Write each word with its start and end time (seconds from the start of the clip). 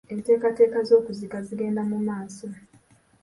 Enteekateeka 0.13 0.79
z'okuziika 0.87 1.37
zigenda 1.47 1.81
mu 1.89 1.97
maaso. 2.07 2.47